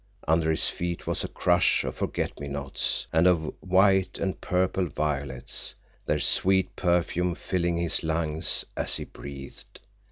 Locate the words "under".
0.27-0.49